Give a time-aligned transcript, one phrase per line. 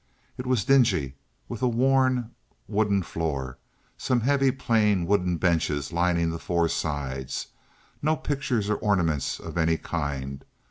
[0.35, 1.13] It was dingy,
[1.47, 2.31] with a worn
[2.67, 3.59] wooden floor,
[3.99, 7.49] some heavy, plain, wooden benches lining the four sides,
[8.01, 10.43] no pictures or ornaments of any kind.